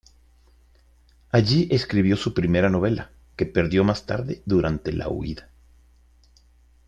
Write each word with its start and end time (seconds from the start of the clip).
Allí 1.31 1.67
escribió 1.69 2.17
su 2.17 2.33
primera 2.33 2.71
novela, 2.71 3.11
que 3.35 3.45
perdió 3.45 3.83
más 3.83 4.07
tarde 4.07 4.41
durante 4.47 4.91
la 4.91 5.07
huida. 5.09 5.51